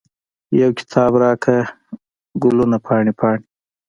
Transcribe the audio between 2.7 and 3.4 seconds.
پاڼې، پاڼې